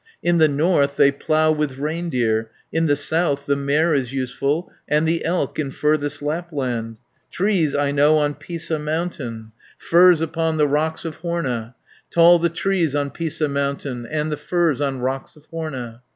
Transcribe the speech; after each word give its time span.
In 0.23 0.39
the 0.39 0.47
north 0.47 0.95
they 0.95 1.11
plough 1.11 1.51
with 1.51 1.77
reindeer, 1.77 2.49
In 2.73 2.87
the 2.87 2.95
south 2.95 3.45
the 3.45 3.55
mare 3.55 3.93
is 3.93 4.11
useful, 4.11 4.71
And 4.87 5.07
the 5.07 5.23
elk 5.23 5.59
In 5.59 5.69
furthest 5.69 6.23
Lapland. 6.23 6.97
170 7.29 7.29
"Trees 7.29 7.75
I 7.75 7.91
know 7.91 8.17
on 8.17 8.33
Pisa 8.33 8.79
mountain, 8.79 9.51
Firs 9.77 10.19
upon 10.19 10.57
the 10.57 10.67
rocks 10.67 11.05
of 11.05 11.21
Horna, 11.21 11.75
Tall 12.09 12.39
the 12.39 12.49
trees 12.49 12.95
on 12.95 13.11
Pisa 13.11 13.47
mountain, 13.47 14.07
And 14.07 14.31
the 14.31 14.37
firs 14.37 14.81
on 14.81 14.97
rocks 14.97 15.35
of 15.35 15.45
Horna. 15.51 16.01